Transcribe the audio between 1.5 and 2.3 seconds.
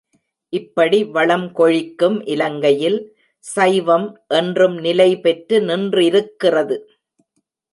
கொழிக்கும்